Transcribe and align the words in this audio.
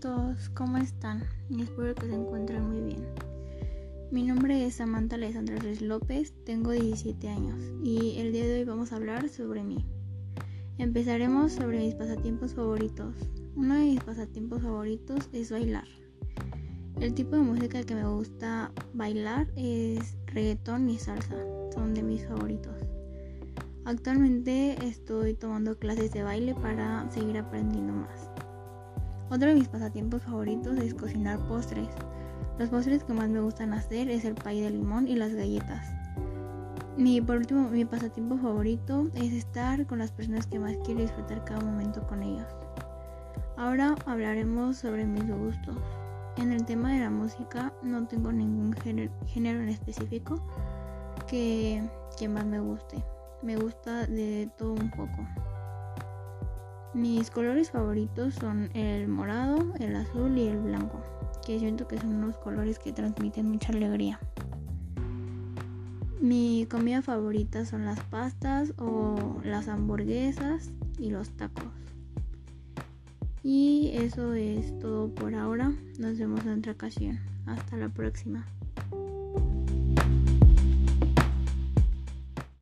todos, 0.00 0.48
¿cómo 0.50 0.76
están? 0.78 1.24
Espero 1.58 1.94
que 1.94 2.06
se 2.06 2.14
encuentren 2.14 2.68
muy 2.68 2.80
bien. 2.80 3.06
Mi 4.10 4.22
nombre 4.22 4.64
es 4.64 4.74
Samantha 4.74 5.16
Alessandra 5.16 5.56
Reyes 5.56 5.82
López, 5.82 6.32
tengo 6.44 6.70
17 6.70 7.28
años 7.28 7.60
y 7.82 8.18
el 8.18 8.32
día 8.32 8.46
de 8.46 8.58
hoy 8.60 8.64
vamos 8.64 8.92
a 8.92 8.96
hablar 8.96 9.28
sobre 9.28 9.64
mí. 9.64 9.84
Empezaremos 10.78 11.52
sobre 11.52 11.80
mis 11.80 11.94
pasatiempos 11.94 12.54
favoritos. 12.54 13.14
Uno 13.56 13.74
de 13.74 13.82
mis 13.82 14.04
pasatiempos 14.04 14.62
favoritos 14.62 15.28
es 15.32 15.50
bailar. 15.50 15.88
El 17.00 17.14
tipo 17.14 17.34
de 17.36 17.42
música 17.42 17.82
que 17.82 17.94
me 17.94 18.06
gusta 18.06 18.70
bailar 18.94 19.48
es 19.56 20.16
reggaetón 20.26 20.88
y 20.88 20.98
salsa, 20.98 21.36
son 21.74 21.94
de 21.94 22.02
mis 22.02 22.24
favoritos. 22.26 22.76
Actualmente 23.84 24.76
estoy 24.86 25.34
tomando 25.34 25.78
clases 25.78 26.12
de 26.12 26.22
baile 26.22 26.54
para 26.54 27.10
seguir 27.10 27.38
aprendiendo 27.38 27.92
más. 27.92 28.37
Otro 29.30 29.48
de 29.48 29.54
mis 29.54 29.68
pasatiempos 29.68 30.22
favoritos 30.22 30.76
es 30.78 30.94
cocinar 30.94 31.38
postres. 31.46 31.88
Los 32.58 32.70
postres 32.70 33.04
que 33.04 33.12
más 33.12 33.28
me 33.28 33.40
gustan 33.40 33.72
hacer 33.72 34.08
es 34.08 34.24
el 34.24 34.34
pay 34.34 34.60
de 34.60 34.70
limón 34.70 35.06
y 35.06 35.16
las 35.16 35.34
galletas. 35.34 35.86
Y 36.96 37.20
por 37.20 37.36
último, 37.36 37.68
mi 37.68 37.84
pasatiempo 37.84 38.36
favorito 38.38 39.08
es 39.14 39.32
estar 39.32 39.86
con 39.86 39.98
las 39.98 40.10
personas 40.10 40.46
que 40.46 40.58
más 40.58 40.76
quiero 40.84 41.02
disfrutar 41.02 41.44
cada 41.44 41.60
momento 41.60 42.06
con 42.06 42.22
ellos. 42.22 42.46
Ahora 43.56 43.94
hablaremos 44.06 44.76
sobre 44.76 45.04
mis 45.04 45.28
gustos. 45.28 45.76
En 46.36 46.52
el 46.52 46.64
tema 46.64 46.92
de 46.92 47.00
la 47.00 47.10
música 47.10 47.72
no 47.82 48.06
tengo 48.06 48.32
ningún 48.32 48.72
género, 48.72 49.60
en 49.60 49.68
específico 49.68 50.40
que, 51.26 51.82
que 52.18 52.28
más 52.28 52.46
me 52.46 52.60
guste 52.60 53.04
me 53.42 53.56
gusta 53.56 54.06
de 54.06 54.50
todo 54.56 54.72
un 54.72 54.90
poco. 54.90 55.26
Mis 56.94 57.30
colores 57.30 57.70
favoritos 57.70 58.34
son 58.34 58.70
el 58.74 59.08
morado, 59.08 59.74
el 59.78 59.94
azul 59.94 60.36
y 60.38 60.48
el 60.48 60.58
blanco, 60.58 61.02
que 61.46 61.58
siento 61.58 61.86
que 61.86 61.98
son 61.98 62.14
unos 62.14 62.38
colores 62.38 62.78
que 62.78 62.92
transmiten 62.92 63.50
mucha 63.50 63.72
alegría. 63.72 64.18
Mi 66.20 66.66
comida 66.68 67.02
favorita 67.02 67.64
son 67.64 67.84
las 67.84 68.00
pastas 68.04 68.72
o 68.78 69.40
las 69.44 69.68
hamburguesas 69.68 70.70
y 70.98 71.10
los 71.10 71.30
tacos. 71.30 71.64
Y 73.42 73.92
eso 73.94 74.34
es 74.34 74.76
todo 74.78 75.14
por 75.14 75.34
ahora. 75.34 75.72
Nos 75.98 76.18
vemos 76.18 76.44
en 76.44 76.58
otra 76.58 76.72
ocasión. 76.72 77.18
Hasta 77.46 77.76
la 77.76 77.88
próxima. 77.88 78.46